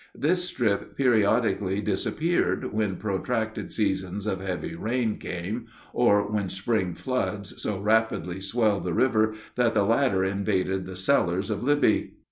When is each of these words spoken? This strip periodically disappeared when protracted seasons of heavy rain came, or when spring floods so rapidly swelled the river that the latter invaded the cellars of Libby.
This 0.15 0.45
strip 0.45 0.97
periodically 0.97 1.79
disappeared 1.79 2.73
when 2.73 2.95
protracted 2.95 3.71
seasons 3.71 4.25
of 4.25 4.41
heavy 4.41 4.73
rain 4.73 5.19
came, 5.19 5.67
or 5.93 6.27
when 6.27 6.49
spring 6.49 6.95
floods 6.95 7.61
so 7.61 7.79
rapidly 7.79 8.39
swelled 8.41 8.81
the 8.81 8.95
river 8.95 9.35
that 9.57 9.75
the 9.75 9.83
latter 9.83 10.23
invaded 10.25 10.87
the 10.87 10.95
cellars 10.95 11.51
of 11.51 11.61
Libby. 11.61 12.15